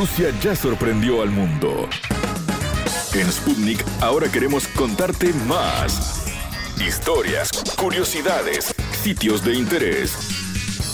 Rusia 0.00 0.30
ya 0.42 0.56
sorprendió 0.56 1.20
al 1.20 1.28
mundo. 1.28 1.86
En 3.12 3.30
Sputnik 3.30 3.84
ahora 4.00 4.32
queremos 4.32 4.66
contarte 4.68 5.34
más. 5.46 6.24
Historias, 6.80 7.50
curiosidades, 7.78 8.74
sitios 9.02 9.44
de 9.44 9.56
interés, 9.56 10.16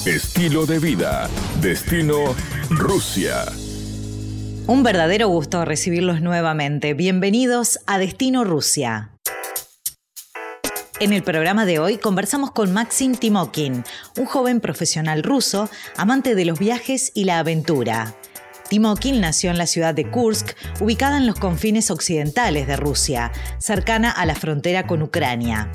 estilo 0.06 0.66
de 0.66 0.80
vida, 0.80 1.30
destino 1.60 2.34
Rusia. 2.68 3.44
Un 4.66 4.82
verdadero 4.82 5.28
gusto 5.28 5.64
recibirlos 5.64 6.20
nuevamente. 6.20 6.92
Bienvenidos 6.92 7.78
a 7.86 7.98
Destino 7.98 8.42
Rusia. 8.42 9.12
En 10.98 11.12
el 11.12 11.22
programa 11.22 11.64
de 11.64 11.78
hoy 11.78 11.98
conversamos 11.98 12.50
con 12.50 12.72
Maxim 12.72 13.14
Timokin, 13.14 13.84
un 14.18 14.26
joven 14.26 14.58
profesional 14.58 15.22
ruso, 15.22 15.70
amante 15.96 16.34
de 16.34 16.44
los 16.44 16.58
viajes 16.58 17.12
y 17.14 17.22
la 17.22 17.38
aventura. 17.38 18.16
Timokin 18.68 19.20
nació 19.20 19.50
en 19.50 19.58
la 19.58 19.66
ciudad 19.66 19.94
de 19.94 20.10
Kursk, 20.10 20.56
ubicada 20.80 21.16
en 21.16 21.26
los 21.26 21.38
confines 21.38 21.90
occidentales 21.90 22.66
de 22.66 22.76
Rusia, 22.76 23.32
cercana 23.58 24.10
a 24.10 24.26
la 24.26 24.34
frontera 24.34 24.86
con 24.86 25.02
Ucrania. 25.02 25.70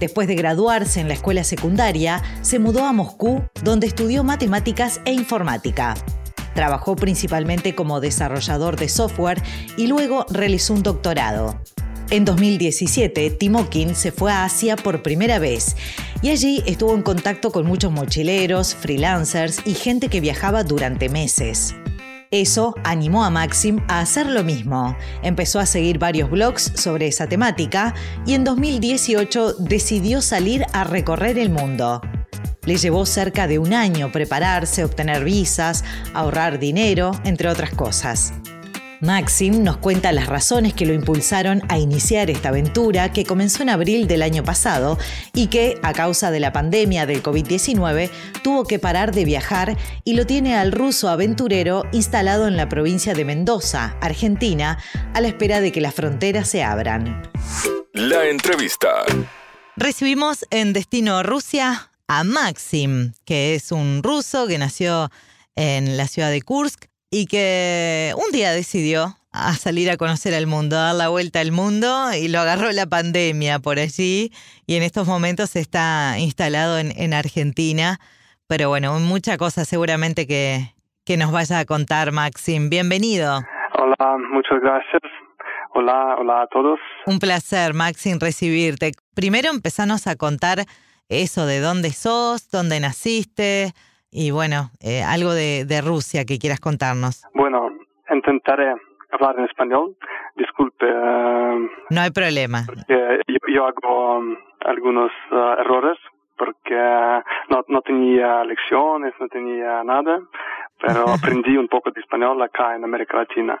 Después 0.00 0.28
de 0.28 0.36
graduarse 0.36 1.00
en 1.00 1.08
la 1.08 1.14
escuela 1.14 1.42
secundaria, 1.42 2.22
se 2.42 2.58
mudó 2.58 2.84
a 2.84 2.92
Moscú, 2.92 3.42
donde 3.64 3.86
estudió 3.86 4.22
matemáticas 4.22 5.00
e 5.04 5.12
informática. 5.12 5.94
Trabajó 6.54 6.96
principalmente 6.96 7.74
como 7.74 8.00
desarrollador 8.00 8.76
de 8.76 8.88
software 8.88 9.42
y 9.76 9.86
luego 9.86 10.26
realizó 10.30 10.74
un 10.74 10.82
doctorado. 10.82 11.60
En 12.10 12.24
2017, 12.24 13.30
Timokin 13.30 13.94
se 13.94 14.12
fue 14.12 14.32
a 14.32 14.44
Asia 14.44 14.76
por 14.76 15.02
primera 15.02 15.38
vez 15.38 15.76
y 16.22 16.30
allí 16.30 16.62
estuvo 16.66 16.94
en 16.94 17.02
contacto 17.02 17.52
con 17.52 17.66
muchos 17.66 17.92
mochileros, 17.92 18.74
freelancers 18.74 19.60
y 19.66 19.74
gente 19.74 20.08
que 20.08 20.20
viajaba 20.20 20.64
durante 20.64 21.08
meses. 21.08 21.74
Eso 22.30 22.74
animó 22.84 23.24
a 23.24 23.30
Maxim 23.30 23.80
a 23.88 24.00
hacer 24.00 24.26
lo 24.26 24.44
mismo. 24.44 24.96
Empezó 25.22 25.60
a 25.60 25.66
seguir 25.66 25.98
varios 25.98 26.30
blogs 26.30 26.72
sobre 26.74 27.06
esa 27.06 27.26
temática 27.26 27.94
y 28.26 28.34
en 28.34 28.44
2018 28.44 29.54
decidió 29.54 30.20
salir 30.20 30.66
a 30.72 30.84
recorrer 30.84 31.38
el 31.38 31.48
mundo. 31.48 32.02
Le 32.64 32.76
llevó 32.76 33.06
cerca 33.06 33.46
de 33.46 33.58
un 33.58 33.72
año 33.72 34.12
prepararse, 34.12 34.84
obtener 34.84 35.24
visas, 35.24 35.84
ahorrar 36.12 36.58
dinero, 36.58 37.12
entre 37.24 37.48
otras 37.48 37.70
cosas. 37.70 38.34
Maxim 39.00 39.62
nos 39.62 39.76
cuenta 39.76 40.10
las 40.10 40.26
razones 40.26 40.74
que 40.74 40.84
lo 40.84 40.92
impulsaron 40.92 41.62
a 41.68 41.78
iniciar 41.78 42.30
esta 42.30 42.48
aventura 42.48 43.12
que 43.12 43.24
comenzó 43.24 43.62
en 43.62 43.70
abril 43.70 44.08
del 44.08 44.22
año 44.22 44.42
pasado 44.42 44.98
y 45.34 45.46
que, 45.46 45.78
a 45.82 45.92
causa 45.92 46.32
de 46.32 46.40
la 46.40 46.52
pandemia 46.52 47.06
del 47.06 47.22
COVID-19, 47.22 48.10
tuvo 48.42 48.64
que 48.64 48.80
parar 48.80 49.14
de 49.14 49.24
viajar 49.24 49.76
y 50.04 50.14
lo 50.14 50.26
tiene 50.26 50.56
al 50.56 50.72
ruso 50.72 51.08
aventurero 51.08 51.84
instalado 51.92 52.48
en 52.48 52.56
la 52.56 52.68
provincia 52.68 53.14
de 53.14 53.24
Mendoza, 53.24 53.96
Argentina, 54.00 54.78
a 55.14 55.20
la 55.20 55.28
espera 55.28 55.60
de 55.60 55.70
que 55.70 55.80
las 55.80 55.94
fronteras 55.94 56.48
se 56.48 56.64
abran. 56.64 57.22
La 57.92 58.26
entrevista. 58.26 58.88
Recibimos 59.76 60.44
en 60.50 60.72
Destino 60.72 61.22
Rusia 61.22 61.92
a 62.08 62.24
Maxim, 62.24 63.12
que 63.24 63.54
es 63.54 63.70
un 63.70 64.02
ruso 64.02 64.48
que 64.48 64.58
nació 64.58 65.08
en 65.54 65.96
la 65.96 66.08
ciudad 66.08 66.30
de 66.30 66.42
Kursk 66.42 66.86
y 67.10 67.26
que 67.26 68.14
un 68.16 68.32
día 68.32 68.52
decidió 68.52 69.16
a 69.32 69.52
salir 69.54 69.90
a 69.90 69.96
conocer 69.96 70.34
al 70.34 70.46
mundo, 70.46 70.76
a 70.76 70.80
dar 70.80 70.94
la 70.94 71.08
vuelta 71.08 71.40
al 71.40 71.52
mundo 71.52 72.12
y 72.12 72.28
lo 72.28 72.40
agarró 72.40 72.70
la 72.72 72.86
pandemia 72.86 73.58
por 73.58 73.78
allí 73.78 74.32
y 74.66 74.76
en 74.76 74.82
estos 74.82 75.06
momentos 75.06 75.56
está 75.56 76.16
instalado 76.18 76.78
en, 76.78 77.12
Argentina. 77.14 77.98
Pero 78.46 78.68
bueno, 78.68 78.98
mucha 79.00 79.36
cosa 79.36 79.64
seguramente 79.64 80.26
que, 80.26 80.74
que 81.04 81.16
nos 81.16 81.32
vaya 81.32 81.60
a 81.60 81.64
contar 81.64 82.12
Maxim. 82.12 82.70
Bienvenido. 82.70 83.40
Hola, 83.74 84.16
muchas 84.32 84.60
gracias. 84.60 85.02
Hola, 85.74 86.16
hola 86.18 86.42
a 86.42 86.46
todos. 86.48 86.78
Un 87.06 87.18
placer, 87.18 87.74
Maxim, 87.74 88.18
recibirte. 88.18 88.92
Primero 89.14 89.50
empezanos 89.50 90.06
a 90.06 90.16
contar 90.16 90.64
eso 91.08 91.46
de 91.46 91.60
dónde 91.60 91.92
sos, 91.92 92.50
dónde 92.50 92.80
naciste, 92.80 93.74
y 94.10 94.30
bueno, 94.30 94.70
eh, 94.80 95.02
algo 95.02 95.32
de, 95.32 95.64
de 95.64 95.80
Rusia 95.80 96.24
que 96.24 96.38
quieras 96.38 96.60
contarnos. 96.60 97.24
Bueno, 97.34 97.70
intentaré 98.10 98.74
hablar 99.12 99.38
en 99.38 99.44
español. 99.44 99.96
Disculpe. 100.36 100.86
Uh, 100.86 101.68
no 101.90 102.00
hay 102.00 102.10
problema. 102.10 102.60
Yo, 102.88 102.96
yo, 103.48 103.66
hago 103.66 104.18
um, 104.18 104.36
algunos 104.64 105.10
uh, 105.30 105.60
errores 105.60 105.98
porque 106.36 106.74
no, 107.50 107.64
no 107.66 107.82
tenía 107.82 108.44
lecciones, 108.44 109.12
no 109.18 109.28
tenía 109.28 109.82
nada, 109.84 110.20
pero 110.80 111.08
aprendí 111.08 111.56
un 111.56 111.68
poco 111.68 111.90
de 111.90 112.00
español 112.00 112.40
acá 112.42 112.76
en 112.76 112.84
América 112.84 113.18
Latina. 113.18 113.60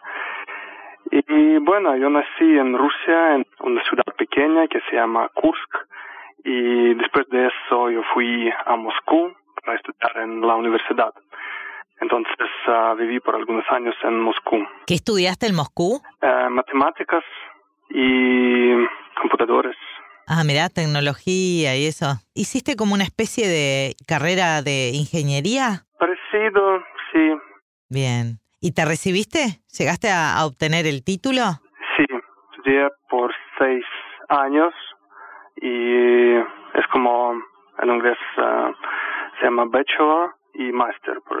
Y 1.10 1.58
bueno, 1.58 1.96
yo 1.96 2.10
nací 2.10 2.58
en 2.58 2.76
Rusia, 2.76 3.34
en 3.36 3.46
una 3.60 3.82
ciudad 3.84 4.04
pequeña 4.16 4.68
que 4.68 4.80
se 4.88 4.96
llama 4.96 5.28
Kursk, 5.34 5.76
y 6.44 6.94
después 6.94 7.26
de 7.30 7.48
eso 7.48 7.90
yo 7.90 8.02
fui 8.14 8.50
a 8.66 8.76
Moscú 8.76 9.32
para 9.64 9.76
estudiar 9.76 10.24
en 10.24 10.40
la 10.40 10.54
universidad. 10.54 11.12
Entonces 12.00 12.50
uh, 12.68 12.94
viví 12.96 13.20
por 13.20 13.34
algunos 13.34 13.64
años 13.70 13.94
en 14.04 14.20
Moscú. 14.20 14.66
¿Qué 14.86 14.94
estudiaste 14.94 15.46
en 15.46 15.56
Moscú? 15.56 16.00
Uh, 16.22 16.50
matemáticas 16.50 17.24
y 17.90 18.72
computadores. 19.20 19.76
Ah, 20.26 20.44
mira, 20.44 20.68
tecnología 20.68 21.74
y 21.76 21.86
eso. 21.86 22.20
¿Hiciste 22.34 22.76
como 22.76 22.94
una 22.94 23.04
especie 23.04 23.48
de 23.48 23.94
carrera 24.06 24.62
de 24.62 24.90
ingeniería? 24.92 25.86
Parecido, 25.98 26.84
sí. 27.12 27.32
Bien. 27.88 28.38
¿Y 28.60 28.74
te 28.74 28.84
recibiste? 28.84 29.62
¿Llegaste 29.78 30.10
a, 30.10 30.44
obtener 30.44 30.86
el 30.86 31.02
título? 31.02 31.42
Sí, 31.96 32.04
estudié 32.52 32.88
por 33.08 33.32
seis 33.58 33.84
años 34.28 34.74
y 35.56 36.34
es 36.74 36.86
como 36.92 37.32
en 37.80 37.88
inglés 37.88 38.18
uh, 38.36 38.72
se 39.38 39.44
llama 39.44 39.64
Bachelor 39.66 40.34
y 40.54 40.72
Master, 40.72 41.20
por, 41.26 41.38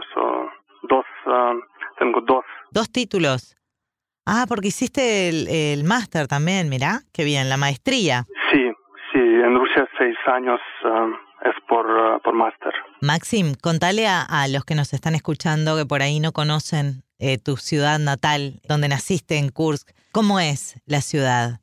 eso 0.00 0.50
dos, 0.82 1.04
um, 1.26 1.60
tengo 1.98 2.20
dos. 2.20 2.44
Dos 2.70 2.90
títulos. 2.90 3.56
Ah, 4.26 4.44
porque 4.48 4.68
hiciste 4.68 5.28
el, 5.28 5.48
el 5.48 5.84
máster 5.84 6.28
también, 6.28 6.68
mira, 6.68 7.00
qué 7.12 7.24
bien, 7.24 7.48
la 7.48 7.56
maestría. 7.56 8.24
Sí, 8.52 8.70
sí, 9.12 9.18
en 9.18 9.56
Rusia 9.56 9.88
seis 9.98 10.16
años 10.26 10.60
um, 10.84 11.14
es 11.42 11.54
por, 11.68 11.86
uh, 11.86 12.20
por 12.20 12.34
máster. 12.34 12.72
Maxim, 13.00 13.54
contale 13.60 14.06
a, 14.06 14.22
a, 14.22 14.46
los 14.48 14.64
que 14.64 14.74
nos 14.74 14.92
están 14.92 15.14
escuchando 15.14 15.76
que 15.76 15.86
por 15.86 16.02
ahí 16.02 16.20
no 16.20 16.32
conocen 16.32 17.02
eh, 17.18 17.38
tu 17.38 17.56
ciudad 17.56 17.98
natal, 17.98 18.60
donde 18.68 18.88
naciste 18.88 19.38
en 19.38 19.50
Kursk, 19.50 19.90
¿cómo 20.12 20.38
es 20.38 20.80
la 20.86 21.00
ciudad? 21.00 21.60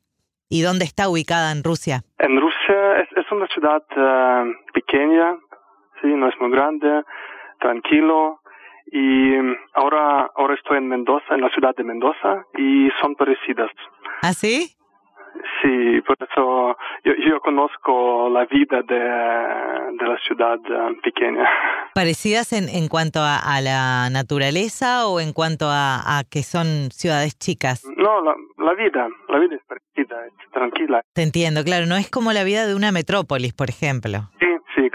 ¿Y 0.50 0.62
dónde 0.62 0.84
está 0.84 1.08
ubicada 1.08 1.52
en 1.52 1.62
Rusia? 1.64 2.02
En 2.18 2.40
Rusia 2.40 3.00
es, 3.00 3.08
es 3.16 3.30
una 3.30 3.46
ciudad 3.48 3.82
uh, 3.96 4.72
pequeña, 4.72 5.36
sí, 6.00 6.08
no 6.08 6.28
es 6.28 6.34
muy 6.40 6.50
grande, 6.50 7.02
tranquilo. 7.60 8.40
Y 8.90 9.34
ahora, 9.74 10.30
ahora 10.34 10.54
estoy 10.54 10.78
en 10.78 10.88
Mendoza, 10.88 11.34
en 11.34 11.42
la 11.42 11.50
ciudad 11.50 11.74
de 11.76 11.84
Mendoza, 11.84 12.44
y 12.56 12.88
son 13.00 13.14
parecidas. 13.14 13.70
¿Ah, 14.22 14.32
sí? 14.32 14.78
Sí, 15.62 16.00
por 16.06 16.16
eso 16.20 16.76
yo, 17.04 17.12
yo 17.26 17.40
conozco 17.40 18.28
la 18.30 18.44
vida 18.46 18.82
de, 18.82 18.98
de 18.98 20.08
la 20.08 20.18
ciudad 20.26 20.58
um, 20.70 21.00
pequeña. 21.00 21.44
¿Parecidas 21.94 22.52
en, 22.52 22.68
en 22.68 22.88
cuanto 22.88 23.20
a, 23.20 23.38
a, 23.38 23.60
la 23.60 24.08
naturaleza 24.10 25.06
o 25.06 25.20
en 25.20 25.32
cuanto 25.32 25.66
a, 25.68 26.18
a 26.18 26.24
que 26.24 26.42
son 26.42 26.90
ciudades 26.90 27.38
chicas? 27.38 27.84
No, 27.96 28.22
la, 28.22 28.34
la, 28.58 28.74
vida, 28.74 29.08
la 29.28 29.38
vida 29.38 29.56
es 29.56 29.62
parecida, 29.64 30.26
es 30.26 30.50
tranquila. 30.52 31.02
Te 31.12 31.22
entiendo, 31.22 31.62
claro, 31.64 31.86
no 31.86 31.96
es 31.96 32.10
como 32.10 32.32
la 32.32 32.44
vida 32.44 32.66
de 32.66 32.74
una 32.74 32.92
metrópolis, 32.92 33.52
por 33.52 33.68
ejemplo. 33.68 34.30
Sí, 34.38 34.46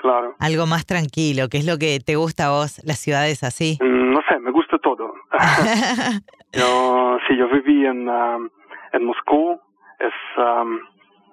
claro. 0.03 0.35
Algo 0.39 0.65
más 0.67 0.85
tranquilo, 0.85 1.47
¿qué 1.49 1.57
es 1.57 1.65
lo 1.65 1.77
que 1.79 1.99
te 2.05 2.15
gusta 2.15 2.47
a 2.47 2.51
vos, 2.51 2.83
las 2.83 2.99
ciudades 2.99 3.41
así? 3.43 3.79
Mm, 3.81 4.11
no 4.11 4.19
sé, 4.27 4.37
me 4.39 4.51
gusta 4.51 4.77
todo. 4.77 5.13
yo, 6.59 7.17
sí, 7.25 7.37
yo 7.37 7.47
viví 7.47 7.85
en, 7.85 8.07
um, 8.07 8.49
en 8.91 9.05
Moscú, 9.05 9.59
es, 9.99 10.13
um, 10.37 10.79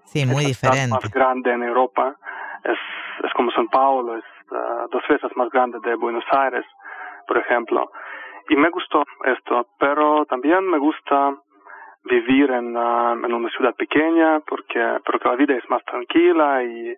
sí, 0.05 0.25
muy 0.25 0.45
diferente. 0.47 0.89
más 0.89 1.11
grande 1.11 1.53
en 1.53 1.65
Europa, 1.65 2.17
es, 2.65 2.79
es 3.27 3.33
como 3.35 3.51
San 3.51 3.69
Paulo, 3.69 4.17
es 4.17 4.25
uh, 4.53 4.89
dos 4.91 5.03
veces 5.09 5.31
más 5.37 5.51
grande 5.51 5.79
de 5.85 5.97
Buenos 5.97 6.25
Aires, 6.31 6.65
por 7.27 7.39
ejemplo. 7.39 7.91
Y 8.49 8.57
me 8.57 8.71
gustó 8.71 9.03
esto, 9.25 9.67
pero 9.79 10.25
también 10.27 10.65
me 10.67 10.79
gusta 10.79 11.35
vivir 12.05 12.51
en, 12.53 12.77
uh, 12.77 13.13
en 13.27 13.33
una 13.35 13.51
ciudad 13.51 13.75
pequeña 13.75 14.41
porque, 14.47 14.81
porque 15.05 15.29
la 15.29 15.35
vida 15.35 15.55
es 15.57 15.69
más 15.69 15.85
tranquila 15.85 16.63
y 16.63 16.97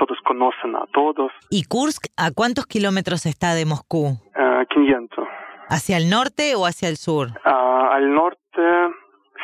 todos 0.00 0.18
conocen 0.24 0.74
a 0.76 0.86
todos. 0.92 1.30
¿Y 1.50 1.64
Kursk 1.64 2.06
a 2.16 2.30
cuántos 2.30 2.66
kilómetros 2.66 3.26
está 3.26 3.54
de 3.54 3.66
Moscú? 3.66 4.16
500. 4.70 5.28
¿Hacia 5.68 5.98
el 5.98 6.08
norte 6.08 6.54
o 6.56 6.64
hacia 6.64 6.88
el 6.88 6.96
sur? 6.96 7.28
Ah, 7.44 7.90
al 7.92 8.12
norte, 8.12 8.62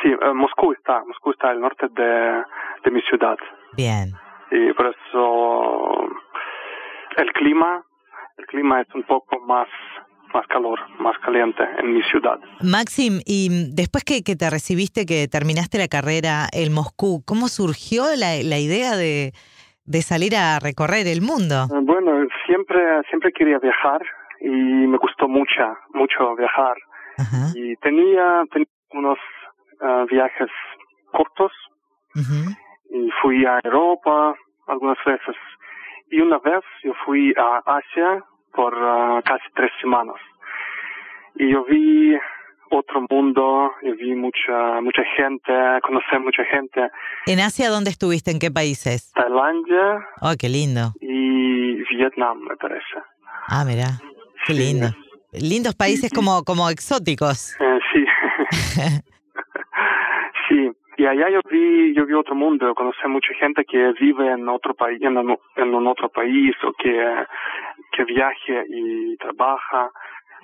sí, 0.01 0.09
eh, 0.09 0.33
Moscú 0.33 0.73
está, 0.73 1.03
Moscú 1.05 1.31
está 1.31 1.49
al 1.51 1.61
norte 1.61 1.87
de, 1.95 2.43
de 2.83 2.91
mi 2.91 3.01
ciudad. 3.01 3.37
Bien. 3.73 4.13
Y 4.51 4.73
por 4.73 4.87
eso 4.87 6.07
el 7.17 7.31
clima, 7.33 7.83
el 8.37 8.45
clima 8.47 8.81
es 8.81 8.87
un 8.95 9.03
poco 9.03 9.39
más 9.39 9.67
más 10.33 10.45
calor, 10.47 10.77
más 10.99 11.17
caliente 11.19 11.63
en 11.79 11.93
mi 11.93 12.03
ciudad. 12.03 12.37
Maxim, 12.61 13.21
y 13.25 13.71
después 13.73 14.03
que, 14.03 14.23
que 14.23 14.35
te 14.35 14.49
recibiste, 14.49 15.05
que 15.05 15.29
terminaste 15.29 15.77
la 15.77 15.87
carrera 15.87 16.47
en 16.51 16.73
Moscú, 16.73 17.23
¿cómo 17.25 17.47
surgió 17.47 18.03
la, 18.17 18.35
la 18.43 18.59
idea 18.59 18.97
de, 18.97 19.31
de 19.87 20.01
salir 20.01 20.35
a 20.35 20.59
recorrer 20.59 21.07
el 21.07 21.21
mundo? 21.21 21.67
Bueno, 21.81 22.27
siempre, 22.45 22.79
siempre 23.09 23.31
quería 23.31 23.57
viajar 23.57 24.01
y 24.41 24.49
me 24.49 24.97
gustó 24.97 25.27
mucho, 25.27 25.75
mucho 25.93 26.35
viajar. 26.35 26.75
Ajá. 27.17 27.51
Y 27.55 27.75
tenía, 27.77 28.43
tenía 28.51 28.67
unos 28.91 29.17
eh, 29.81 30.05
viajes 30.11 30.49
cortos 31.11 31.51
y 32.89 33.09
fui 33.21 33.45
a 33.45 33.59
Europa 33.63 34.35
algunas 34.67 34.97
veces. 35.05 35.35
Y 36.09 36.19
una 36.21 36.37
vez 36.39 36.63
yo 36.83 36.93
fui 37.05 37.33
a 37.37 37.61
Asia 37.65 38.23
por 38.53 38.73
eh, 38.73 39.21
casi 39.23 39.45
tres 39.55 39.71
semanas. 39.81 40.15
Y 41.35 41.51
yo 41.51 41.63
vi 41.65 42.17
otro 42.71 43.05
mundo, 43.09 43.71
yo 43.83 43.95
vi 43.95 44.15
mucha, 44.15 44.81
mucha 44.81 45.03
gente, 45.15 45.51
conocí 45.83 46.05
mucha 46.23 46.43
gente. 46.45 46.89
¿En 47.25 47.39
Asia 47.39 47.69
dónde 47.69 47.89
estuviste? 47.89 48.31
¿En 48.31 48.39
qué 48.39 48.51
países? 48.51 49.11
Tailandia 49.13 50.05
Oh, 50.21 50.33
qué 50.39 50.49
lindo. 50.49 50.91
y 51.01 51.75
Vietnam, 51.95 52.39
me 52.41 52.55
parece. 52.57 52.97
Ah, 53.49 53.63
mira, 53.65 53.87
qué 54.45 54.53
Sí. 54.53 54.59
lindo. 54.59 54.87
Lindos 55.33 55.75
países 55.75 56.11
como, 56.13 56.43
como 56.43 56.69
exóticos. 56.69 57.55
Eh, 57.61 57.79
sí. 57.93 58.05
sí. 60.49 60.71
Y 60.97 61.05
allá 61.05 61.29
yo 61.29 61.41
vi, 61.51 61.93
yo 61.95 62.05
vi 62.05 62.13
otro 62.13 62.33
mundo, 62.35 62.73
conocí 62.73 63.07
mucha 63.07 63.33
gente 63.39 63.63
que 63.65 63.93
vive 63.99 64.31
en 64.31 64.49
otro 64.49 64.73
país, 64.73 64.99
en, 65.01 65.15
en 65.17 65.73
un 65.75 65.87
otro 65.87 66.09
país 66.09 66.55
o 66.63 66.73
que, 66.73 67.23
que 67.91 68.03
viaje 68.05 68.65
y 68.69 69.15
trabaja. 69.17 69.91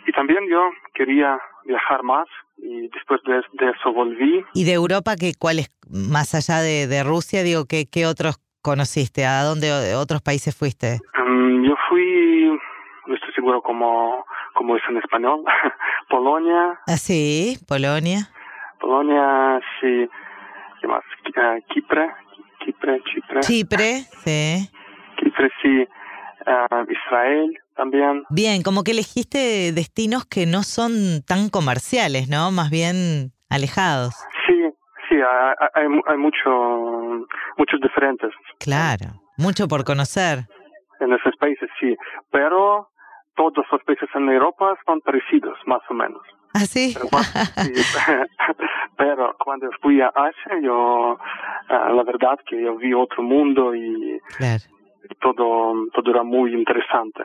Y 0.05 0.11
también 0.11 0.41
yo 0.49 0.69
quería 0.93 1.39
viajar 1.65 2.03
más 2.03 2.27
y 2.57 2.87
después 2.89 3.21
de, 3.25 3.35
de 3.53 3.71
eso 3.71 3.91
volví. 3.93 4.43
¿Y 4.53 4.63
de 4.65 4.73
Europa, 4.73 5.15
qué, 5.19 5.33
cuál 5.37 5.59
es, 5.59 5.69
más 5.89 6.33
allá 6.35 6.61
de, 6.61 6.87
de 6.87 7.03
Rusia, 7.03 7.43
digo, 7.43 7.65
¿qué, 7.65 7.85
qué 7.91 8.05
otros 8.05 8.35
conociste? 8.61 9.25
¿A 9.25 9.43
dónde 9.43 9.95
otros 9.95 10.21
países 10.21 10.55
fuiste? 10.55 10.99
Mm, 11.25 11.65
yo 11.65 11.75
fui, 11.89 12.59
no 13.07 13.15
estoy 13.15 13.33
seguro 13.33 13.61
cómo, 13.61 14.25
cómo 14.53 14.77
es 14.77 14.83
en 14.89 14.97
español, 14.97 15.43
Polonia, 16.09 16.79
Ah, 16.87 16.97
sí, 16.97 17.57
Polonia. 17.67 18.29
Polonia, 18.79 19.59
sí, 19.79 20.07
¿qué 20.81 20.87
más? 20.87 21.01
Eh, 21.25 21.61
Chipre, 21.73 22.09
Chipre, 22.63 23.01
Chipre. 23.03 23.39
Chipre, 23.41 23.93
sí. 24.23 24.69
Chipre 25.17 25.49
sí, 25.61 25.87
ah, 26.45 26.83
Israel 26.89 27.57
también. 27.75 28.23
Bien, 28.29 28.61
como 28.63 28.83
que 28.83 28.91
elegiste 28.91 29.71
destinos 29.73 30.25
que 30.25 30.45
no 30.45 30.63
son 30.63 31.21
tan 31.27 31.49
comerciales, 31.49 32.29
¿no? 32.29 32.51
Más 32.51 32.69
bien 32.69 33.31
alejados. 33.49 34.13
Sí, 34.47 34.55
sí, 35.09 35.15
hay, 35.15 35.53
hay, 35.75 35.87
hay 36.07 36.17
mucho, 36.17 36.49
muchos 37.57 37.79
diferentes 37.81 38.31
Claro, 38.59 39.21
mucho 39.37 39.67
por 39.67 39.83
conocer. 39.83 40.45
en 40.99 41.13
esos 41.13 41.35
países, 41.37 41.69
sí, 41.79 41.95
pero 42.31 42.89
todos 43.35 43.65
los 43.71 43.83
países 43.83 44.07
en 44.15 44.29
Europa 44.29 44.75
son 44.85 45.01
parecidos, 45.01 45.57
más 45.65 45.81
o 45.89 45.93
menos. 45.93 46.21
¿Ah, 46.55 46.65
sí? 46.67 46.95
Pero, 48.97 49.35
cuando 49.43 49.69
fui 49.81 50.01
a 50.01 50.07
Asia, 50.09 50.59
yo, 50.61 51.17
ah, 51.69 51.89
la 51.89 52.03
verdad 52.03 52.37
que 52.47 52.61
yo 52.61 52.75
vi 52.77 52.93
otro 52.93 53.23
mundo 53.23 53.73
y 53.75 54.19
Claro. 54.37 54.61
todo, 55.19 55.73
todo 55.93 56.11
era 56.11 56.23
muy 56.23 56.53
interesante. 56.53 57.23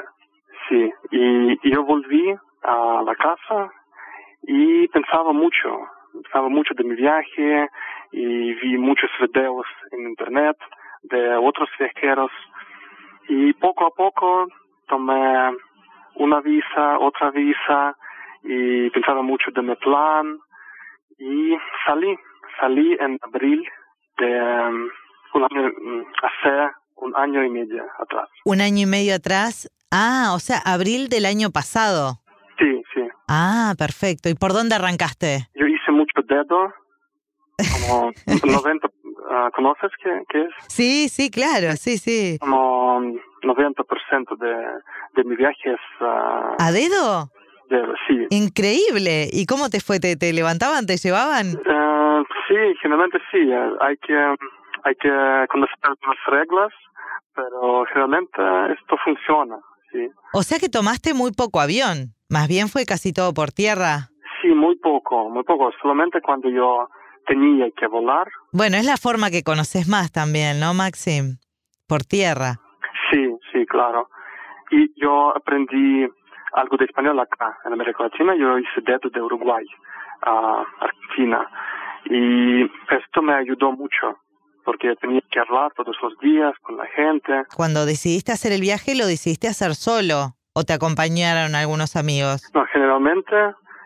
Sí, 0.68 0.92
y, 1.10 1.70
yo 1.70 1.84
volví 1.84 2.34
a 2.62 3.02
la 3.04 3.14
casa 3.14 3.70
y 4.42 4.88
pensaba 4.88 5.32
mucho, 5.32 5.80
pensaba 6.12 6.48
mucho 6.48 6.74
de 6.74 6.84
mi 6.84 6.94
viaje 6.94 7.68
y 8.12 8.54
vi 8.54 8.76
muchos 8.76 9.10
videos 9.20 9.66
en 9.92 10.08
internet 10.08 10.56
de 11.02 11.36
otros 11.36 11.68
viajeros 11.78 12.30
y 13.28 13.52
poco 13.54 13.86
a 13.86 13.90
poco 13.90 14.48
tomé 14.88 15.56
una 16.16 16.40
visa, 16.40 16.98
otra 16.98 17.30
visa 17.30 17.96
y 18.42 18.90
pensaba 18.90 19.22
mucho 19.22 19.50
de 19.50 19.62
mi 19.62 19.74
plan 19.76 20.38
y 21.18 21.56
salí, 21.86 22.16
salí 22.60 22.96
en 23.00 23.18
abril 23.22 23.66
de 24.18 24.40
um, 24.40 24.88
un 25.34 25.42
año, 25.44 25.68
mm, 25.68 26.04
hace 26.22 26.72
un 26.96 27.16
año 27.16 27.44
y 27.44 27.50
medio 27.50 27.84
atrás. 27.98 28.28
Un 28.44 28.60
año 28.60 28.82
y 28.82 28.86
medio 28.86 29.14
atrás. 29.14 29.68
Ah, 29.90 30.32
o 30.34 30.38
sea, 30.38 30.58
abril 30.64 31.08
del 31.08 31.24
año 31.26 31.50
pasado. 31.50 32.20
Sí, 32.58 32.82
sí. 32.94 33.00
Ah, 33.28 33.74
perfecto. 33.78 34.28
¿Y 34.28 34.34
por 34.34 34.52
dónde 34.52 34.74
arrancaste? 34.74 35.48
Yo 35.54 35.66
hice 35.66 35.92
mucho 35.92 36.20
dedo, 36.24 36.72
como 37.56 38.12
90, 38.44 38.88
ah, 39.30 39.50
¿conoces 39.54 39.90
qué, 40.02 40.10
qué 40.28 40.42
es? 40.42 40.50
Sí, 40.68 41.08
sí, 41.08 41.30
claro, 41.30 41.72
sí, 41.76 41.98
sí. 41.98 42.36
Como 42.40 43.00
90% 43.42 44.36
de, 44.38 44.54
de 45.14 45.24
mi 45.24 45.36
viaje 45.36 45.72
es 45.72 45.80
ah, 46.00 46.56
¿A 46.58 46.72
dedo? 46.72 47.30
sí. 48.06 48.26
Increíble. 48.30 49.28
¿Y 49.32 49.46
cómo 49.46 49.68
te 49.70 49.80
fue? 49.80 50.00
¿Te, 50.00 50.16
te 50.16 50.32
levantaban? 50.32 50.86
¿Te 50.86 50.96
llevaban? 50.96 51.46
Ah, 51.66 52.22
sí, 52.48 52.54
generalmente 52.82 53.18
sí. 53.30 53.38
Hay 53.80 53.96
que, 53.98 54.14
hay 54.84 54.94
que 54.96 55.46
conocer 55.50 55.76
las 55.82 56.26
reglas, 56.26 56.72
pero 57.34 57.84
generalmente 57.86 58.40
esto 58.72 58.96
funciona, 59.04 59.58
sí. 59.92 60.08
O 60.32 60.42
sea 60.42 60.58
que 60.58 60.68
tomaste 60.68 61.14
muy 61.14 61.32
poco 61.32 61.60
avión. 61.60 62.14
Más 62.28 62.48
bien 62.48 62.68
fue 62.68 62.84
casi 62.84 63.12
todo 63.12 63.32
por 63.32 63.52
tierra. 63.52 64.10
Sí, 64.42 64.48
muy 64.48 64.76
poco, 64.76 65.28
muy 65.30 65.42
poco. 65.44 65.70
Solamente 65.80 66.20
cuando 66.20 66.48
yo 66.50 66.88
tenía 67.26 67.66
que 67.76 67.86
volar, 67.86 68.26
Bueno, 68.52 68.76
es 68.76 68.86
la 68.86 68.96
forma 68.96 69.30
que 69.30 69.42
conoces 69.42 69.88
más 69.88 70.10
también, 70.12 70.60
¿no, 70.60 70.72
Maxim? 70.74 71.38
Por 71.86 72.02
tierra. 72.04 72.56
Sí, 73.10 73.26
sí, 73.52 73.66
claro. 73.66 74.08
Y 74.70 74.92
yo 75.00 75.34
aprendí 75.36 76.06
algo 76.52 76.76
de 76.76 76.84
español 76.86 77.18
acá, 77.20 77.58
en 77.64 77.72
América 77.72 78.04
Latina. 78.04 78.34
Yo 78.36 78.58
hice 78.58 78.80
dedo 78.84 79.10
de 79.10 79.20
Uruguay 79.20 79.64
a 80.22 80.64
Argentina. 80.80 81.46
Y 82.06 82.62
esto 82.62 83.22
me 83.22 83.34
ayudó 83.34 83.72
mucho, 83.72 84.18
porque 84.68 84.94
tenía 85.00 85.22
que 85.30 85.40
hablar 85.40 85.72
todos 85.74 85.96
los 86.02 86.12
días 86.18 86.52
con 86.60 86.76
la 86.76 86.84
gente. 86.88 87.32
Cuando 87.56 87.86
decidiste 87.86 88.32
hacer 88.32 88.52
el 88.52 88.60
viaje, 88.60 88.94
¿lo 88.94 89.06
decidiste 89.06 89.48
hacer 89.48 89.74
solo? 89.74 90.34
¿O 90.52 90.62
te 90.64 90.74
acompañaron 90.74 91.54
algunos 91.54 91.96
amigos? 91.96 92.42
No, 92.52 92.66
generalmente 92.70 93.34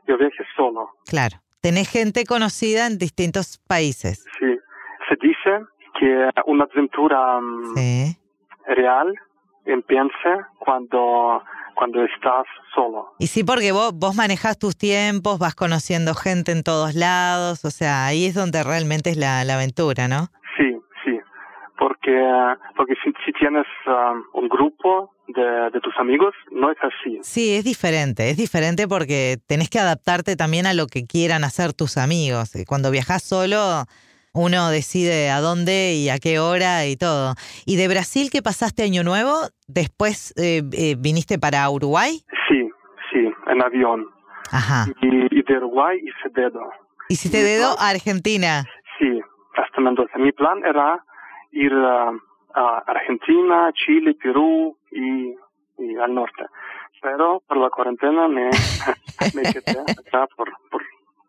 yo 0.09 0.19
viajé 0.19 0.43
solo. 0.57 0.91
Claro. 1.07 1.37
Tenés 1.61 1.89
gente 1.89 2.25
conocida 2.25 2.89
en 2.89 2.99
distintos 2.99 3.59
países. 3.69 4.25
Sí. 4.41 4.59
Se 5.09 5.15
dice 5.25 5.65
que 6.01 6.31
una 6.47 6.65
aventura 6.65 7.41
mm, 7.41 7.77
Sí. 7.77 8.17
real 8.67 9.15
empieza 9.65 10.49
cuando, 10.59 11.45
cuando 11.77 12.05
estás 12.05 12.45
solo. 12.75 13.15
Y 13.21 13.29
sí, 13.29 13.45
porque 13.45 13.71
vos, 13.71 13.93
vos 13.95 14.17
manejás 14.17 14.59
tus 14.59 14.77
tiempos, 14.77 15.39
vas 15.39 15.55
conociendo 15.55 16.15
gente 16.15 16.51
en 16.51 16.65
todos 16.65 16.97
lados, 16.97 17.65
o 17.65 17.71
sea, 17.71 18.05
ahí 18.07 18.27
es 18.27 18.35
donde 18.35 18.65
realmente 18.65 19.11
es 19.11 19.17
la, 19.17 19.45
la 19.45 19.55
aventura, 19.55 20.09
¿no? 20.09 20.27
Porque, 22.05 22.57
porque 22.77 22.95
si, 23.05 23.13
si 23.25 23.33
tienes 23.33 23.65
um, 23.87 24.23
un 24.43 24.49
grupo 24.49 25.13
de, 25.29 25.71
de 25.71 25.81
tus 25.81 25.97
amigos, 25.99 26.35
no 26.51 26.71
es 26.73 26.79
así. 26.83 27.19
Sí, 27.23 27.55
es 27.55 27.65
diferente, 27.65 28.29
es 28.31 28.37
diferente 28.37 28.89
porque 28.89 29.37
tenés 29.47 29.71
que 29.71 29.79
adaptarte 29.79 30.35
también 30.35 30.67
a 30.67 30.75
lo 30.75 30.87
que 30.87 31.07
quieran 31.07 31.45
hacer 31.45 31.73
tus 31.73 31.97
amigos. 31.99 32.53
Cuando 32.67 32.91
viajas 32.91 33.23
solo, 33.23 33.85
uno 34.35 34.71
decide 34.71 35.31
a 35.31 35.41
dónde 35.41 35.95
y 35.95 36.09
a 36.09 36.19
qué 36.19 36.41
hora 36.41 36.87
y 36.87 36.97
todo. 36.97 37.35
¿Y 37.67 37.77
de 37.77 37.87
Brasil 37.87 38.31
qué 38.33 38.43
pasaste 38.43 38.83
Año 38.83 39.05
Nuevo? 39.05 39.35
¿Después 39.69 40.35
eh, 40.37 40.63
eh, 40.73 40.97
viniste 40.99 41.39
para 41.39 41.71
Uruguay? 41.71 42.19
Sí, 42.49 42.69
sí, 43.13 43.31
en 43.47 43.63
avión. 43.63 44.07
Ajá. 44.51 44.87
Y, 45.03 45.39
y 45.39 45.43
de 45.43 45.57
Uruguay 45.59 45.99
hice 45.99 46.35
dedo. 46.35 46.69
¿Hiciste 47.09 47.39
Mi 47.39 47.45
dedo 47.45 47.75
plan- 47.77 47.87
a 47.87 47.91
Argentina? 47.91 48.65
Sí, 48.99 49.21
hasta 49.57 49.81
Mendoza. 49.81 50.19
Mi 50.19 50.33
plan 50.33 50.59
era 50.65 51.05
ir 51.53 51.73
a 51.73 52.13
Argentina, 52.87 53.73
Chile, 53.75 54.15
Perú 54.21 54.77
y, 54.91 55.35
y 55.79 55.97
al 55.97 56.15
norte. 56.15 56.45
Pero 57.01 57.43
por 57.47 57.57
la 57.57 57.71
cuarentena 57.71 58.29
me, 58.29 58.51
me 59.35 59.43
quedé 59.43 59.81
acá 59.81 60.27
por, 60.37 60.51
por, 60.71 60.83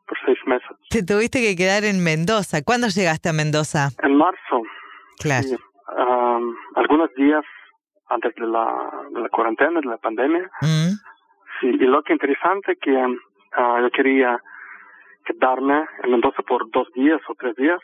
por 0.08 0.18
seis 0.26 0.38
meses. 0.46 0.70
Te 0.90 1.04
tuviste 1.04 1.42
que 1.42 1.56
quedar 1.56 1.84
en 1.84 2.04
Mendoza. 2.04 2.62
¿Cuándo 2.64 2.88
llegaste 2.88 3.30
a 3.30 3.34
Mendoza? 3.34 3.90
En 4.04 4.16
marzo 4.16 4.64
Claro. 5.20 5.44
Sí, 5.44 5.56
um, 5.56 6.56
algunos 6.76 7.14
días 7.16 7.46
antes 8.10 8.36
de 8.36 8.46
la, 8.46 8.92
de 9.12 9.22
la 9.22 9.30
cuarentena, 9.30 9.80
de 9.80 9.88
la 9.88 9.98
pandemia. 9.98 10.50
Mm. 10.62 10.92
Sí, 11.60 11.68
y 11.68 11.86
lo 11.86 12.04
que 12.04 12.14
interesante 12.14 12.76
que 12.76 13.18
ah, 13.54 13.80
yo 13.82 13.90
quería 13.92 14.40
quedarme 15.26 15.86
en 16.04 16.12
Mendoza 16.12 16.44
por 16.44 16.70
dos 16.72 16.92
días 16.94 17.22
o 17.28 17.36
tres 17.36 17.56
días, 17.56 17.80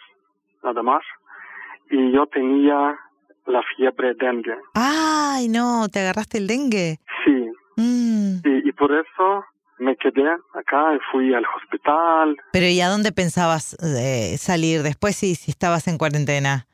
nada 0.64 0.84
más. 0.84 1.04
Y 1.90 2.12
yo 2.14 2.26
tenía 2.28 2.98
la 3.46 3.62
fiebre 3.76 4.14
dengue. 4.14 4.56
Ay, 4.74 5.48
no, 5.48 5.88
¿te 5.92 6.00
agarraste 6.00 6.38
el 6.38 6.48
dengue? 6.48 7.00
Sí, 7.26 7.50
Mm. 7.80 8.42
Y, 8.66 8.72
por 8.74 8.92
eso 8.92 9.46
me 9.78 9.96
quedé 9.96 10.30
acá 10.54 10.96
y 10.96 11.00
fui 11.12 11.34
al 11.34 11.46
hospital. 11.56 12.36
Pero 12.52 12.66
¿y 12.66 12.82
a 12.82 12.90
dónde 12.90 13.14
pensabas 13.14 13.78
eh, 13.82 14.38
salir 14.38 14.84
después 14.84 15.16
si, 15.16 15.36
si 15.36 15.52
estabas 15.52 15.88
en 15.88 15.98
cuarentena? 15.98 16.68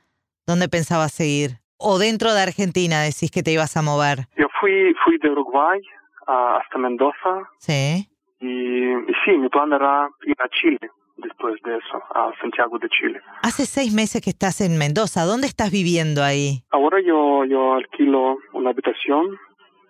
¿Dónde 0.48 0.68
pensabas 0.68 1.14
seguir? 1.14 1.60
¿O 1.78 2.00
dentro 2.00 2.34
de 2.34 2.42
Argentina 2.42 3.02
decís 3.02 3.30
que 3.30 3.44
te 3.44 3.52
ibas 3.52 3.78
a 3.78 3.84
mover? 3.84 4.28
Yo 4.36 4.48
fui, 4.60 4.96
fui 5.04 5.20
de 5.20 5.30
Uruguay 5.30 5.80
hasta 6.26 6.78
Mendoza. 6.80 7.50
Sí. 7.60 8.10
Y, 8.40 8.48
y 8.48 9.14
sí, 9.24 9.38
mi 9.38 9.50
plan 9.50 9.72
era 9.74 10.10
ir 10.26 10.36
a 10.40 10.50
Chile 10.50 10.90
después 11.18 11.56
de 11.64 11.78
eso, 11.78 11.98
a 12.14 12.32
Santiago 12.42 12.78
de 12.80 12.90
Chile. 12.90 13.20
Hace 13.42 13.66
seis 13.66 13.94
meses 13.94 14.22
que 14.22 14.30
estás 14.30 14.62
en 14.62 14.78
Mendoza. 14.78 15.24
¿Dónde 15.24 15.48
estás 15.48 15.72
viviendo 15.72 16.24
ahí? 16.24 16.64
Ahora 16.72 17.00
yo, 17.06 17.46
yo 17.46 17.74
alquilo 17.74 18.38
una 18.54 18.72
habitación 18.72 19.38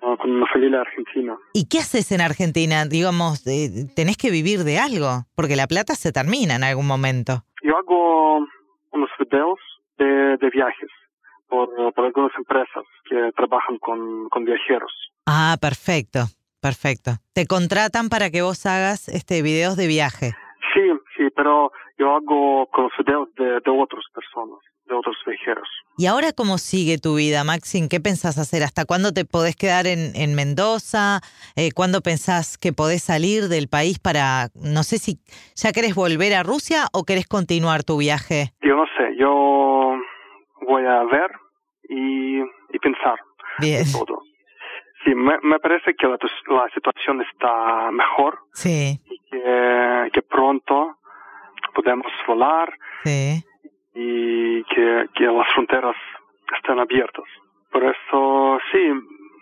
ah, 0.02 0.16
con 0.20 0.32
una 0.32 0.48
familia 0.52 0.82
argentina. 0.82 1.38
¿Y 1.54 1.68
qué 1.68 1.80
haces 1.80 2.12
en 2.12 2.22
Argentina? 2.22 2.86
Digamos, 2.86 3.46
eh, 3.48 3.88
tenés 3.96 4.18
que 4.18 4.32
vivir 4.32 4.64
de 4.64 4.78
algo, 4.80 5.26
porque 5.36 5.56
la 5.56 5.68
plata 5.68 5.96
se 5.96 6.12
termina 6.12 6.56
en 6.56 6.64
algún 6.64 6.88
momento. 6.88 7.44
Yo 7.64 7.78
hago 7.78 8.46
unos 8.92 9.10
videos 9.20 9.60
de, 9.98 10.38
de 10.38 10.50
viajes 10.50 10.90
por, 11.48 11.70
por 11.94 12.06
algunas 12.06 12.32
empresas 12.38 12.84
que 13.10 13.32
trabajan 13.36 13.78
con, 13.80 14.30
con 14.30 14.46
viajeros. 14.46 14.92
Ah, 15.26 15.58
perfecto, 15.60 16.26
perfecto. 16.62 17.12
Te 17.34 17.48
contratan 17.48 18.10
para 18.10 18.30
que 18.30 18.42
vos 18.42 18.66
hagas 18.66 19.08
este 19.10 19.42
videos 19.42 19.76
de 19.76 19.88
viaje. 19.88 20.34
Sí, 20.74 20.82
pero 21.36 21.72
yo 21.98 22.16
hago 22.16 22.68
con 22.68 22.86
los 22.86 22.94
videos 23.06 23.30
de, 23.36 23.46
de 23.60 23.72
otras 23.72 24.04
personas, 24.14 24.60
de 24.86 24.96
otros 24.96 25.16
viajeros. 25.26 25.68
¿Y 25.98 26.08
ahora 26.08 26.32
cómo 26.36 26.58
sigue 26.58 26.98
tu 26.98 27.16
vida, 27.16 27.44
Maxim? 27.44 27.88
¿Qué 27.90 28.00
pensás 28.00 28.38
hacer? 28.38 28.64
¿Hasta 28.64 28.86
cuándo 28.86 29.14
te 29.14 29.26
podés 29.26 29.56
quedar 29.56 29.88
en, 29.88 30.16
en 30.16 30.36
Mendoza? 30.36 31.22
Eh, 31.56 31.70
¿Cuándo 31.74 32.02
pensás 32.02 32.58
que 32.58 32.74
podés 32.74 33.04
salir 33.04 33.48
del 33.48 33.68
país 33.70 34.00
para, 34.00 34.50
no 34.56 34.84
sé 34.84 34.98
si 34.98 35.20
ya 35.56 35.72
querés 35.72 35.96
volver 35.96 36.34
a 36.34 36.44
Rusia 36.44 36.88
o 36.94 37.04
querés 37.04 37.28
continuar 37.28 37.84
tu 37.84 37.98
viaje? 37.98 38.52
Yo 38.62 38.76
no 38.76 38.86
sé, 38.98 39.16
yo 39.18 39.98
voy 40.68 40.86
a 40.86 41.04
ver 41.04 41.32
y, 41.90 42.40
y 42.40 42.80
pensar. 42.82 43.20
Bien. 43.60 43.84
Todo. 43.92 44.22
Sí, 45.06 45.14
me, 45.14 45.38
me 45.44 45.60
parece 45.60 45.94
que 45.94 46.08
la, 46.08 46.18
la, 46.48 46.68
situación 46.74 47.22
está 47.22 47.92
mejor. 47.92 48.40
Sí. 48.54 49.00
Y 49.06 49.20
que, 49.30 50.10
que 50.12 50.22
pronto 50.24 50.98
podemos 51.86 52.12
volar. 52.28 52.74
Sí. 53.04 53.44
Y 53.94 54.64
que, 54.64 55.06
que 55.14 55.26
las 55.26 55.48
fronteras 55.54 55.96
estén 56.58 56.80
abiertas. 56.80 57.26
Por 57.72 57.84
eso, 57.84 58.60
sí, 58.72 58.90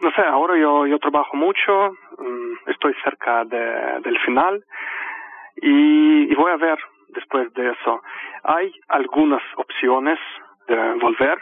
no 0.01 0.11
sé, 0.15 0.21
ahora 0.21 0.57
yo, 0.59 0.85
yo 0.85 0.99
trabajo 0.99 1.37
mucho, 1.37 1.91
mm, 2.17 2.69
estoy 2.69 2.93
cerca 3.03 3.45
de, 3.45 4.01
del 4.03 4.19
final 4.25 4.63
y, 5.61 6.31
y 6.31 6.35
voy 6.35 6.51
a 6.51 6.57
ver 6.57 6.77
después 7.09 7.53
de 7.53 7.71
eso. 7.71 8.01
Hay 8.43 8.71
algunas 8.89 9.41
opciones 9.55 10.19
de 10.67 10.93
volver, 10.99 11.39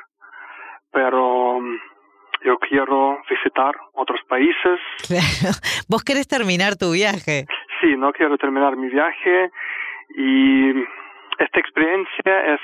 pero 0.92 1.60
mm, 1.60 1.78
yo 2.44 2.58
quiero 2.60 3.18
visitar 3.30 3.76
otros 3.94 4.20
países. 4.28 4.80
Claro. 5.08 5.56
Vos 5.90 6.04
querés 6.04 6.28
terminar 6.28 6.78
tu 6.78 6.92
viaje. 6.94 7.46
Sí, 7.82 7.98
no 7.98 8.14
quiero 8.14 8.38
terminar 8.38 8.78
mi 8.78 8.88
viaje 8.90 9.50
y 10.16 10.72
esta 11.38 11.60
experiencia 11.60 12.54
es 12.54 12.60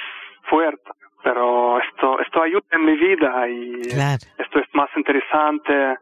fuerte, 0.50 0.92
pero 1.24 1.80
esto, 1.80 2.20
esto 2.20 2.42
ayuda 2.42 2.66
en 2.72 2.86
mi 2.86 2.96
vida 2.96 3.50
y 3.50 3.82
esto 3.82 4.60
es 4.60 4.68
más 4.74 4.90
interesante. 4.96 5.98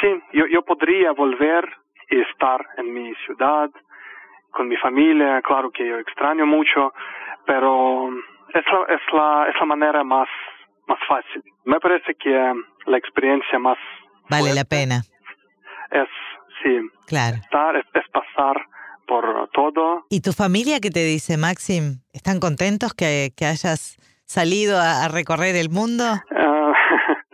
Sí, 0.00 0.08
yo, 0.32 0.46
yo 0.46 0.62
podría 0.62 1.12
volver 1.12 1.68
y 2.10 2.20
estar 2.20 2.64
en 2.76 2.92
mi 2.92 3.14
ciudad, 3.26 3.70
con 4.50 4.68
mi 4.68 4.76
familia, 4.76 5.40
claro 5.42 5.70
que 5.70 5.86
yo 5.86 5.98
extraño 5.98 6.46
mucho, 6.46 6.92
pero 7.46 8.10
es 8.54 8.64
la, 8.66 8.94
es 8.94 9.00
la, 9.12 9.46
es 9.48 9.54
la 9.58 9.66
manera 9.66 10.04
más, 10.04 10.28
más 10.86 10.98
fácil. 11.08 11.42
Me 11.64 11.80
parece 11.80 12.14
que 12.14 12.52
la 12.86 12.98
experiencia 12.98 13.58
más... 13.58 13.78
Vale 14.30 14.54
la 14.54 14.64
pena. 14.64 15.02
Es, 15.90 16.08
sí. 16.62 16.80
Claro. 17.06 17.36
Estar, 17.36 17.76
es, 17.76 18.08
pasar 18.12 18.66
por 19.12 19.48
todo. 19.52 20.06
¿Y 20.08 20.22
tu 20.22 20.32
familia 20.32 20.80
qué 20.80 20.90
te 20.90 21.04
dice, 21.04 21.36
Maxim? 21.36 22.00
¿Están 22.14 22.40
contentos 22.40 22.94
que, 22.94 23.30
que 23.36 23.44
hayas 23.44 23.98
salido 24.24 24.78
a, 24.78 25.08
recorrer 25.08 25.54
el 25.56 25.68
mundo? 25.68 26.04
Ah, 26.04 26.72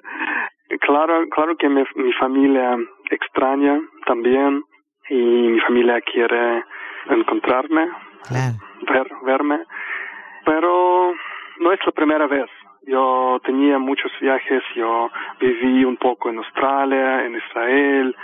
claro, 0.81 1.29
claro 1.31 1.57
que 1.57 1.69
mi, 1.69 1.85
mi 1.95 2.13
familia 2.15 2.77
extraña 3.11 3.81
también 4.07 4.65
y 5.09 5.15
mi 5.55 5.61
familia 5.61 6.01
quiere 6.01 6.65
encontrarme, 7.11 7.89
claro. 8.29 8.57
ver, 8.93 9.09
verme, 9.25 9.59
pero 10.45 11.15
no 11.61 11.73
es 11.73 11.79
la 11.87 11.93
primera 11.93 12.27
vez. 12.27 12.51
Yo 12.87 13.39
tenía 13.45 13.79
muchos 13.79 14.11
viajes, 14.21 14.63
yo 14.75 15.11
viví 15.41 15.85
un 15.85 15.97
poco 15.97 16.31
en 16.31 16.39
Australia, 16.39 17.25
en 17.25 17.37
Israel, 17.37 18.17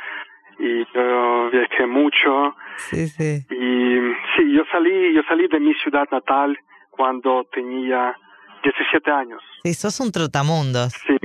y 0.59 0.85
yo 0.93 1.51
viajé 1.51 1.87
mucho. 1.87 2.57
Sí, 2.76 3.09
sí. 3.09 3.47
Y 3.50 3.99
sí, 4.37 4.52
yo 4.52 4.62
salí, 4.71 5.14
yo 5.14 5.23
salí 5.28 5.49
de 5.49 5.61
mi 5.61 5.75
ciudad 5.75 6.07
natal 6.11 6.59
cuando 6.90 7.45
tenía 7.52 8.14
17 8.62 9.11
años. 9.11 9.43
Sí, 9.62 9.75
sos 9.75 10.00
un 10.00 10.11
trotamundos. 10.12 10.93
Sí, 11.07 11.16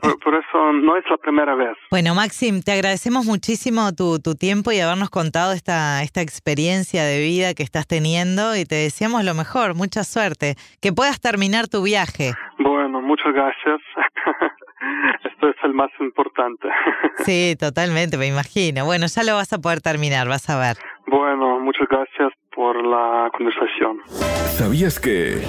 por, 0.00 0.34
eso 0.34 0.72
no 0.72 0.96
es 0.96 1.04
la 1.10 1.16
primera 1.16 1.54
vez. 1.54 1.76
Bueno, 1.90 2.14
Maxim, 2.14 2.62
te 2.62 2.72
agradecemos 2.72 3.26
muchísimo 3.26 3.92
tu, 3.92 4.18
tu 4.20 4.34
tiempo 4.34 4.72
y 4.72 4.80
habernos 4.80 5.10
contado 5.10 5.52
esta, 5.52 6.02
esta 6.02 6.22
experiencia 6.22 7.04
de 7.04 7.20
vida 7.20 7.54
que 7.54 7.62
estás 7.62 7.86
teniendo 7.86 8.56
y 8.56 8.64
te 8.64 8.76
deseamos 8.76 9.24
lo 9.24 9.34
mejor, 9.34 9.74
mucha 9.74 10.04
suerte, 10.04 10.54
que 10.80 10.92
puedas 10.92 11.20
terminar 11.20 11.68
tu 11.68 11.82
viaje. 11.82 12.32
Bueno, 12.58 13.00
muchas 13.00 13.32
gracias. 13.32 13.80
Esto 15.42 15.58
es 15.58 15.64
el 15.64 15.74
más 15.74 15.90
importante. 15.98 16.68
Sí, 17.24 17.56
totalmente, 17.58 18.16
me 18.16 18.26
imagino. 18.26 18.84
Bueno, 18.84 19.06
ya 19.06 19.22
lo 19.22 19.34
vas 19.34 19.52
a 19.52 19.58
poder 19.58 19.80
terminar, 19.80 20.28
vas 20.28 20.48
a 20.48 20.58
ver. 20.58 20.76
Bueno, 21.06 21.60
muchas 21.60 21.86
gracias 21.88 22.32
por 22.54 22.84
la 22.84 23.30
conversación. 23.36 24.00
¿Sabías 24.56 24.98
que... 24.98 25.42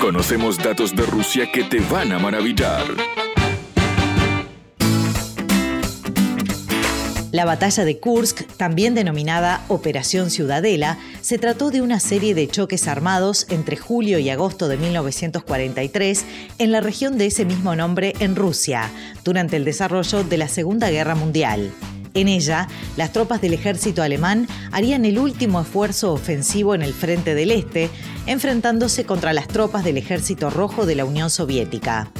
Conocemos 0.00 0.58
datos 0.58 0.94
de 0.94 1.04
Rusia 1.06 1.50
que 1.52 1.64
te 1.64 1.80
van 1.90 2.12
a 2.12 2.18
maravillar. 2.18 2.84
La 7.30 7.44
batalla 7.44 7.84
de 7.84 7.98
Kursk, 7.98 8.46
también 8.56 8.94
denominada 8.94 9.62
Operación 9.68 10.30
Ciudadela, 10.30 10.98
se 11.20 11.36
trató 11.36 11.70
de 11.70 11.82
una 11.82 12.00
serie 12.00 12.34
de 12.34 12.48
choques 12.48 12.88
armados 12.88 13.46
entre 13.50 13.76
julio 13.76 14.18
y 14.18 14.30
agosto 14.30 14.66
de 14.66 14.78
1943 14.78 16.24
en 16.58 16.72
la 16.72 16.80
región 16.80 17.18
de 17.18 17.26
ese 17.26 17.44
mismo 17.44 17.76
nombre 17.76 18.14
en 18.20 18.34
Rusia, 18.34 18.90
durante 19.24 19.56
el 19.56 19.66
desarrollo 19.66 20.24
de 20.24 20.38
la 20.38 20.48
Segunda 20.48 20.88
Guerra 20.88 21.14
Mundial. 21.14 21.70
En 22.14 22.28
ella, 22.28 22.66
las 22.96 23.12
tropas 23.12 23.42
del 23.42 23.52
ejército 23.52 24.02
alemán 24.02 24.48
harían 24.72 25.04
el 25.04 25.18
último 25.18 25.60
esfuerzo 25.60 26.14
ofensivo 26.14 26.74
en 26.74 26.80
el 26.80 26.94
frente 26.94 27.34
del 27.34 27.50
Este, 27.50 27.90
enfrentándose 28.24 29.04
contra 29.04 29.34
las 29.34 29.48
tropas 29.48 29.84
del 29.84 29.98
ejército 29.98 30.48
rojo 30.48 30.86
de 30.86 30.94
la 30.94 31.04
Unión 31.04 31.28
Soviética. 31.28 32.10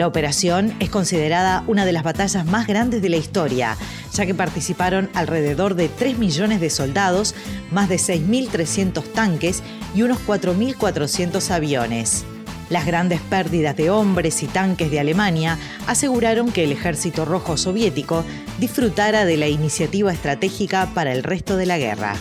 La 0.00 0.06
operación 0.06 0.74
es 0.80 0.88
considerada 0.88 1.62
una 1.66 1.84
de 1.84 1.92
las 1.92 2.02
batallas 2.02 2.46
más 2.46 2.66
grandes 2.66 3.02
de 3.02 3.10
la 3.10 3.18
historia, 3.18 3.76
ya 4.14 4.24
que 4.24 4.34
participaron 4.34 5.10
alrededor 5.12 5.74
de 5.74 5.90
3 5.90 6.16
millones 6.16 6.58
de 6.62 6.70
soldados, 6.70 7.34
más 7.70 7.90
de 7.90 7.96
6.300 7.96 9.04
tanques 9.12 9.62
y 9.94 10.00
unos 10.00 10.16
4.400 10.26 11.50
aviones. 11.50 12.24
Las 12.70 12.86
grandes 12.86 13.20
pérdidas 13.20 13.76
de 13.76 13.90
hombres 13.90 14.42
y 14.42 14.46
tanques 14.46 14.90
de 14.90 15.00
Alemania 15.00 15.58
aseguraron 15.86 16.50
que 16.50 16.64
el 16.64 16.72
ejército 16.72 17.26
rojo 17.26 17.58
soviético 17.58 18.24
disfrutara 18.58 19.26
de 19.26 19.36
la 19.36 19.48
iniciativa 19.48 20.14
estratégica 20.14 20.88
para 20.94 21.12
el 21.12 21.22
resto 21.22 21.58
de 21.58 21.66
la 21.66 21.76
guerra. 21.76 22.16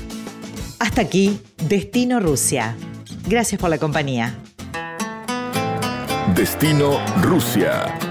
Hasta 0.79 0.99
aquí, 0.99 1.39
Destino 1.69 2.19
Rusia. 2.19 2.75
Gracias 3.25 3.61
por 3.61 3.69
la 3.69 3.77
compañía. 3.77 4.37
Destino 6.39 7.03
Rusia. 7.21 8.08